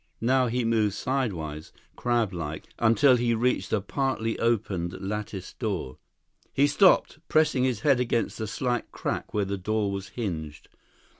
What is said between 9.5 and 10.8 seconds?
door was hinged.